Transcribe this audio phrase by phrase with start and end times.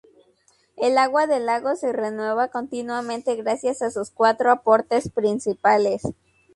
[0.77, 6.01] El agua del lago se renueva continuamente gracias a sus cuatro aportes principales.